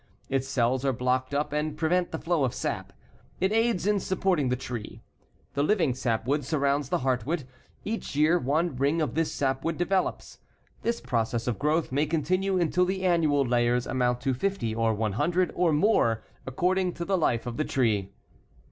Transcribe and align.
Its 0.29 0.47
cells 0.47 0.83
are 0.83 0.91
blocked 0.91 1.31
up 1.31 1.53
and 1.53 1.77
prevent 1.77 2.09
the 2.11 2.17
flow 2.17 2.43
of 2.43 2.55
sap. 2.55 2.91
It 3.39 3.51
aids 3.51 3.85
in 3.85 3.99
supporting 3.99 4.49
the 4.49 4.55
tree. 4.55 5.03
The 5.53 5.61
living 5.61 5.93
sapwood 5.93 6.43
surrounds 6.43 6.89
the 6.89 7.01
heartwood. 7.01 7.43
Each 7.85 8.15
year 8.15 8.39
one 8.39 8.75
ring 8.75 8.99
of 8.99 9.13
this 9.13 9.31
sapwood 9.31 9.77
develops. 9.77 10.39
This 10.81 11.01
process 11.01 11.45
of 11.45 11.59
growth 11.59 11.91
may 11.91 12.07
continue 12.07 12.59
until 12.59 12.85
the 12.85 13.03
annual 13.05 13.45
layers 13.45 13.85
amount 13.85 14.21
to 14.21 14.33
50 14.33 14.73
or 14.73 14.91
100, 14.95 15.51
or 15.53 15.71
more, 15.71 16.23
according 16.47 16.93
to 16.93 17.05
the 17.05 17.15
life 17.15 17.45
of 17.45 17.57
the 17.57 17.63
tree. 17.65 18.11